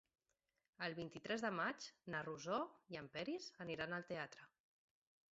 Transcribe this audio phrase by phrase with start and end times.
[0.85, 2.57] El vint-i-tres de maig na Rosó
[2.95, 4.49] i en Peris aniran al teatre.